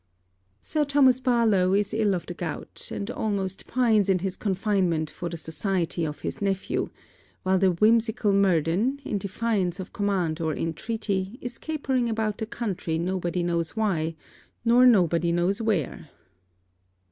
Sir 0.61 0.83
Thomas 0.83 1.19
Barlowe 1.19 1.75
is 1.77 1.93
ill 1.93 2.15
of 2.15 2.25
the 2.25 2.33
gout, 2.33 2.89
and 2.91 3.11
almost 3.11 3.67
pines 3.67 4.09
in 4.09 4.17
his 4.17 4.35
confinement 4.35 5.11
for 5.11 5.29
the 5.29 5.37
society 5.37 6.05
of 6.07 6.21
his 6.21 6.41
nephew; 6.41 6.89
while 7.43 7.59
the 7.59 7.73
whimsical 7.73 8.33
Murden, 8.33 8.99
in 9.05 9.19
defiance 9.19 9.79
of 9.79 9.93
command 9.93 10.41
or 10.41 10.55
intreaty, 10.55 11.37
is 11.39 11.59
capering 11.59 12.09
about 12.09 12.39
the 12.39 12.47
country 12.47 12.97
nobody 12.97 13.43
knows 13.43 13.75
why, 13.75 14.15
nor 14.65 14.87
nobody 14.87 15.31
knows 15.31 15.61
where. 15.61 16.09